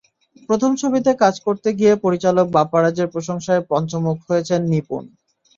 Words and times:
প্রথম 0.49 0.71
ছবিতে 0.81 1.11
কাজ 1.23 1.35
করতে 1.45 1.69
গিয়ে 1.79 1.93
পরিচালক 2.05 2.45
বাপ্পারাজের 2.55 3.07
প্রশংসায় 3.13 3.61
পঞ্চমুখ 3.71 4.17
হয়েছেন 4.29 4.61
নিপুণ। 4.71 5.03